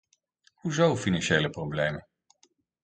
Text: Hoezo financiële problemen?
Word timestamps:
Hoezo 0.61 0.95
financiële 0.95 1.49
problemen? 1.59 2.07